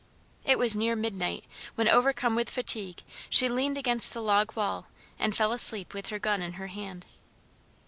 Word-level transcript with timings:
It 0.45 0.57
was 0.57 0.75
near 0.75 0.95
midnight 0.95 1.43
when 1.75 1.87
overcome 1.87 2.33
with 2.33 2.49
fatigue 2.49 3.03
she 3.29 3.47
leaned 3.47 3.77
against 3.77 4.15
the 4.15 4.23
log 4.23 4.55
wall 4.55 4.87
and 5.19 5.35
fell 5.37 5.51
asleep 5.51 5.93
with 5.93 6.07
her 6.07 6.17
gun 6.17 6.41
in 6.41 6.53
her 6.53 6.69
hand. 6.73 7.05